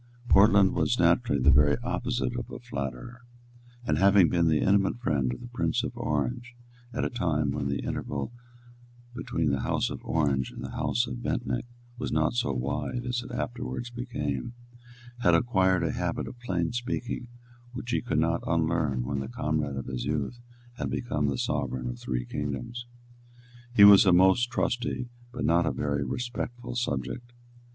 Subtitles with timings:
[0.29, 3.21] Portland was naturally the very opposite of a flatterer,
[3.85, 6.55] and, having been the intimate friend of the Prince of Orange
[6.91, 8.33] at a time when the interval
[9.15, 11.65] between the House of Orange and the House of Bentinck
[11.99, 14.53] was not so wide as it afterwards became,
[15.19, 17.27] had acquired a habit of plain speaking
[17.73, 20.39] which he could not unlearn when the comrade of his youth
[20.79, 22.87] had become the sovereign of three kingdoms.
[23.75, 27.33] He was a most trusty, but not a very respectful, subject.